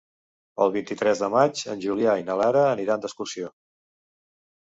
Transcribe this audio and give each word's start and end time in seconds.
El 0.63 0.71
vint-i-tres 0.75 1.19
de 1.23 1.27
maig 1.33 1.61
en 1.73 1.83
Julià 1.83 2.15
i 2.21 2.25
na 2.29 2.37
Lara 2.39 2.63
aniran 2.71 3.05
d'excursió. 3.05 3.51